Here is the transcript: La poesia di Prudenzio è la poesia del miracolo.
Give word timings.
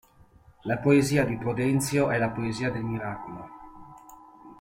La 0.65 0.79
poesia 0.81 1.25
di 1.25 1.37
Prudenzio 1.37 2.09
è 2.09 2.17
la 2.17 2.31
poesia 2.31 2.71
del 2.71 2.81
miracolo. 2.81 3.49